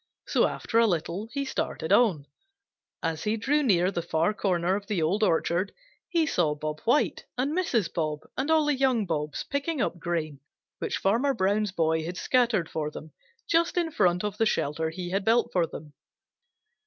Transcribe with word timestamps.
So 0.25 0.47
after 0.47 0.79
a 0.79 0.87
little 0.87 1.29
he 1.31 1.45
started 1.45 1.93
on. 1.93 2.25
As 3.03 3.23
he 3.25 3.37
drew 3.37 3.61
near 3.61 3.91
the 3.91 4.01
far 4.01 4.33
corner 4.33 4.75
of 4.75 4.87
the 4.87 4.99
Old 4.99 5.21
Orchard, 5.21 5.75
he 6.09 6.25
saw 6.25 6.55
Bob 6.55 6.79
White 6.85 7.25
and 7.37 7.51
Mrs. 7.51 7.93
Bob 7.93 8.21
and 8.35 8.49
all 8.49 8.65
the 8.65 8.73
young 8.73 9.05
Bobs 9.05 9.43
picking 9.43 9.79
up 9.79 9.99
grain 9.99 10.39
which 10.79 10.97
Farmer 10.97 11.35
Brown's 11.35 11.71
boy 11.71 12.03
had 12.03 12.17
scattered 12.17 12.67
for 12.67 12.89
them 12.89 13.11
just 13.47 13.77
in 13.77 13.91
front 13.91 14.23
of 14.23 14.39
the 14.39 14.47
shelter 14.47 14.89
he 14.89 15.11
had 15.11 15.23
built 15.23 15.51
for 15.53 15.67
them. 15.67 15.93